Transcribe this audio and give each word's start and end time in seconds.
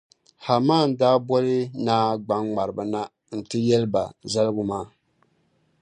Haman 0.45 0.87
daa 0.99 1.17
boli 1.27 1.59
naa 1.85 2.07
gbaŋŋmariba 2.25 2.83
na 2.93 3.01
nti 3.37 3.57
yɛli 3.67 3.87
ba 3.93 4.03
zaligu 4.31 4.63
maa. 4.69 4.85